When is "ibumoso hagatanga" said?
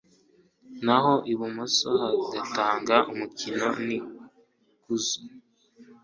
1.31-2.95